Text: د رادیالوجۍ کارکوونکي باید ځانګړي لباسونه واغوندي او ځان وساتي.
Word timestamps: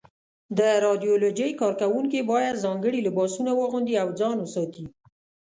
د 0.57 0.59
رادیالوجۍ 0.85 1.51
کارکوونکي 1.61 2.19
باید 2.31 2.61
ځانګړي 2.65 2.99
لباسونه 3.07 3.51
واغوندي 3.55 3.95
او 4.03 4.09
ځان 4.19 4.37
وساتي. 4.41 4.85